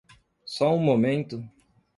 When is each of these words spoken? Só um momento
Só 0.47 0.73
um 0.73 0.79
momento 0.79 1.47